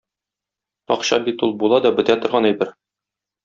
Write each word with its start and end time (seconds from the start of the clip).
Акча 0.95 1.21
бит 1.29 1.45
ул 1.49 1.55
була 1.67 1.81
да 1.87 1.95
бетә 2.01 2.19
торган 2.25 2.51
әйбер. 2.53 2.77